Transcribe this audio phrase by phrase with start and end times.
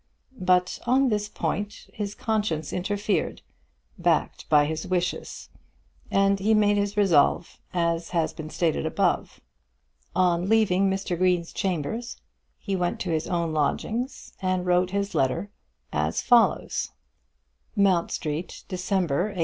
[0.41, 3.43] But on this point his conscience interfered,
[3.99, 5.49] backed by his wishes,
[6.09, 9.41] and he made his resolve as has been above stated.
[10.15, 11.15] On leaving Mr.
[11.15, 12.19] Green's chambers
[12.57, 15.51] he went to his own lodgings, and wrote his letter,
[15.93, 16.89] as follows:
[17.75, 19.39] Mount Street, December, 186